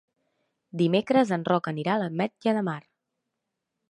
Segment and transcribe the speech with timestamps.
[0.81, 2.81] Dimecres en Roc anirà a l'Ametlla de Mar.